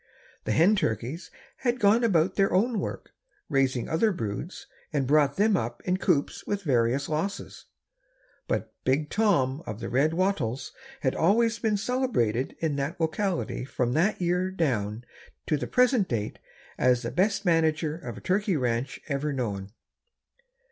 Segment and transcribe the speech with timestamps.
[0.45, 3.11] The hen turkeys had gone about their own work,
[3.49, 7.65] raised other broods and brought them up in coops with various losses,
[8.47, 13.93] but Big Tom of the red wattles has always been celebrated in that locality from
[13.93, 15.03] that year down
[15.45, 16.39] to the present date
[16.79, 19.71] as the best manager of a turkey ranch ever known.